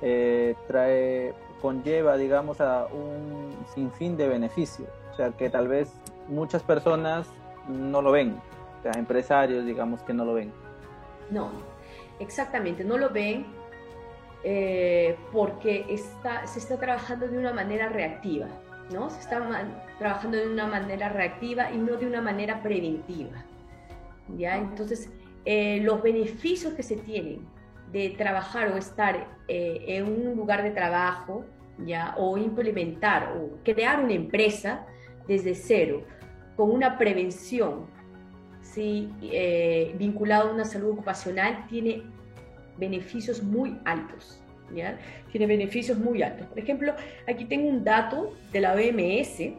[0.01, 4.89] eh, trae, conlleva, digamos, a un sinfín de beneficios.
[5.12, 5.91] O sea, que tal vez
[6.28, 7.28] muchas personas
[7.68, 8.36] no lo ven,
[8.80, 10.51] o sea, empresarios, digamos, que no lo ven.
[11.30, 11.51] No,
[12.20, 13.45] exactamente, no lo ven
[14.43, 18.47] eh, porque está, se está trabajando de una manera reactiva,
[18.91, 19.09] ¿no?
[19.09, 19.39] Se está
[19.99, 23.45] trabajando de una manera reactiva y no de una manera preventiva,
[24.36, 24.57] ¿ya?
[24.57, 25.09] Entonces,
[25.45, 27.45] eh, los beneficios que se tienen
[27.91, 31.45] de trabajar o estar eh, en un lugar de trabajo,
[31.85, 32.15] ¿ya?
[32.17, 34.85] O implementar o crear una empresa
[35.27, 36.03] desde cero,
[36.55, 37.85] con una prevención
[38.61, 39.09] ¿sí?
[39.21, 42.03] Eh, vinculada a una salud ocupacional, tiene
[42.77, 44.41] beneficios muy altos.
[44.73, 44.97] ¿ya?
[45.31, 46.47] Tiene beneficios muy altos.
[46.47, 46.93] Por ejemplo,
[47.27, 49.53] aquí tengo un dato de la OMS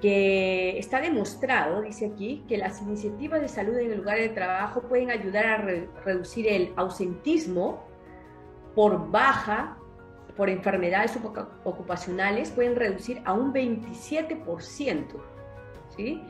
[0.00, 4.82] que está demostrado, dice aquí, que las iniciativas de salud en el lugar de trabajo
[4.82, 5.56] pueden ayudar a
[6.04, 7.84] reducir el ausentismo
[8.74, 9.78] por baja
[10.38, 11.18] por enfermedades
[11.64, 15.04] ocupacionales pueden reducir a un 27%
[15.96, 16.22] ¿sí?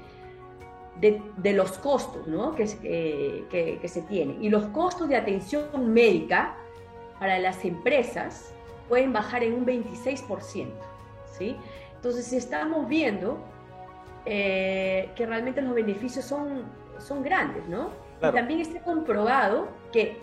[0.98, 2.54] de, de, los costos ¿no?
[2.54, 2.64] que,
[3.50, 4.42] que, que, se tienen.
[4.42, 6.56] Y los costos de atención médica
[7.20, 8.54] para las empresas
[8.88, 10.68] pueden bajar en un 26%.
[11.38, 11.54] ¿sí?
[11.94, 13.44] Entonces estamos viendo
[14.30, 16.64] eh, que realmente los beneficios son,
[16.98, 17.90] son grandes, ¿no?
[18.18, 20.18] Y también está comprobado que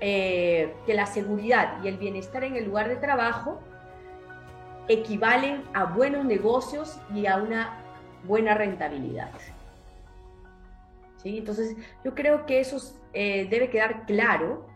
[0.00, 3.60] eh, que la seguridad y el bienestar en el lugar de trabajo
[4.88, 7.78] equivalen a buenos negocios y a una
[8.24, 9.30] buena rentabilidad.
[11.22, 11.38] ¿Sí?
[11.38, 12.76] Entonces, yo creo que eso
[13.14, 14.66] eh, debe quedar claro,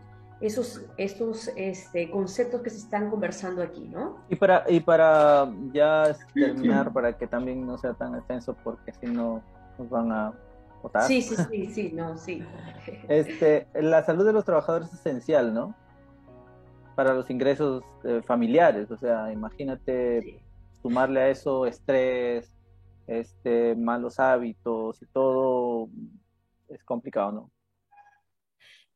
[0.41, 4.17] esos, estos este, conceptos que se están conversando aquí, ¿no?
[4.29, 9.07] Y para, y para ya terminar, para que también no sea tan extenso, porque si
[9.07, 9.43] no
[9.77, 10.33] nos van a
[11.05, 12.43] Sí, sí, sí, sí, no, sí.
[13.09, 15.75] Este, la salud de los trabajadores es esencial, ¿no?
[16.95, 20.41] Para los ingresos eh, familiares, o sea, imagínate
[20.81, 22.55] sumarle a eso estrés,
[23.07, 25.89] este, malos hábitos y todo,
[26.69, 27.51] es complicado, ¿no?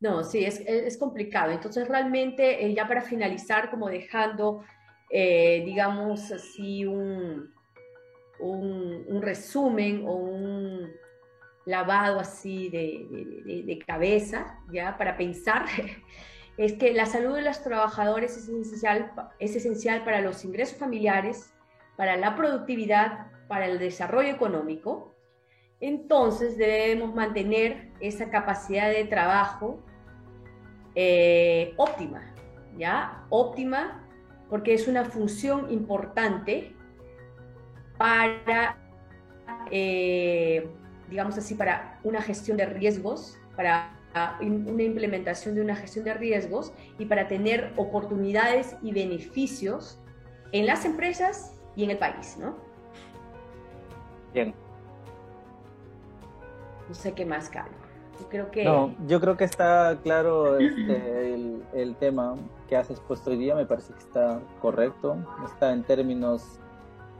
[0.03, 1.51] No, sí, es, es complicado.
[1.53, 4.61] Entonces, realmente, eh, ya para finalizar, como dejando,
[5.09, 7.53] eh, digamos así, un,
[8.37, 10.91] un, resumen o un,
[11.65, 14.97] lavado así de, cabeza, ¿ya?
[14.97, 15.67] Para pensar,
[16.57, 21.53] es que la salud de los trabajadores es esencial, es esencial para los ingresos familiares,
[21.95, 25.15] para la productividad, para el desarrollo económico.
[25.79, 29.81] Entonces debemos mantener esa capacidad de trabajo
[30.95, 32.33] eh, óptima,
[32.77, 33.25] ¿ya?
[33.29, 34.07] Óptima
[34.49, 36.75] porque es una función importante
[37.97, 38.77] para
[39.71, 40.69] eh,
[41.09, 43.99] digamos así, para una gestión de riesgos, para
[44.41, 49.99] una implementación de una gestión de riesgos y para tener oportunidades y beneficios
[50.51, 52.55] en las empresas y en el país, ¿no?
[54.33, 54.53] Bien.
[56.87, 57.82] No sé qué más, Carlos.
[58.19, 58.63] Yo creo que...
[58.63, 62.35] No, yo creo que está claro este, el, el, tema
[62.67, 66.59] que has expuesto hoy día, me parece que está correcto, está en términos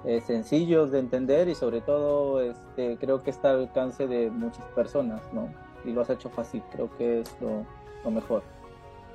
[0.06, 4.66] eh, sencillos de entender y sobre todo este, creo que está al alcance de muchas
[4.76, 5.48] personas, ¿no?
[5.86, 8.44] Y lo has hecho fácil, creo que es lo, mejor.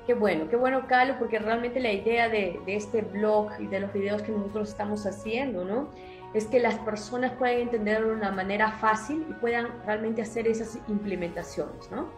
[0.07, 3.81] Qué bueno, qué bueno, Carlos, porque realmente la idea de, de, este blog y de
[3.81, 5.89] los videos que nosotros estamos haciendo, ¿no?
[6.33, 10.77] Es que las personas puedan entenderlo de una manera fácil y puedan realmente hacer esas
[10.87, 12.09] implementaciones, ¿no?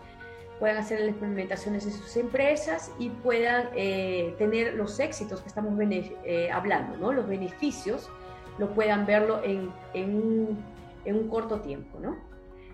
[0.59, 5.73] Puedan hacer las implementaciones en sus empresas y puedan eh, tener los éxitos que estamos
[5.79, 7.13] eh, hablando, ¿no?
[7.13, 8.09] Los beneficios
[8.57, 10.63] lo puedan verlo en, un,
[11.05, 12.17] en un corto tiempo, ¿no?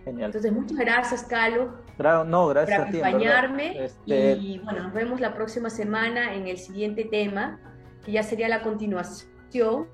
[0.04, 0.28] Genial.
[0.28, 1.78] Entonces, muchas gracias, Calo.
[2.26, 3.86] No, gracias por acompañarme.
[3.86, 7.60] Este, y bueno, nos vemos la próxima semana en el siguiente tema,
[8.06, 9.88] que ya sería la continuación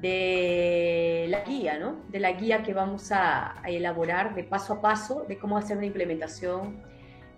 [0.00, 1.96] de la guía, ¿no?
[2.08, 5.86] De la guía que vamos a, elaborar de paso a paso de cómo hacer una
[5.86, 6.82] implementación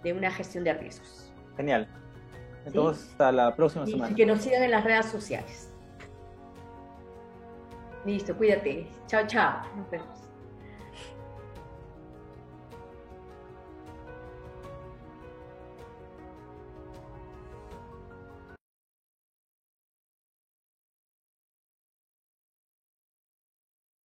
[0.02, 1.32] de una gestión de riesgos.
[1.57, 1.88] Genial.
[2.64, 4.11] Entonces, hasta la próxima semana.
[4.11, 5.72] Y que nos sigan en las redes sociales.
[8.04, 8.86] Listo, cuídate.
[9.07, 9.62] Chao, chao.
[9.76, 10.25] Nos vemos.